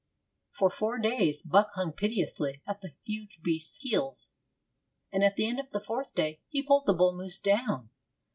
[0.49, 4.31] For four days Buck hung pitilessly at the huge beast's heels,
[5.13, 7.91] and at the end of the fourth day he pulled the bull moose down.